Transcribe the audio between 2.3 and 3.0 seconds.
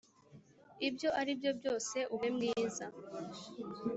mwiza.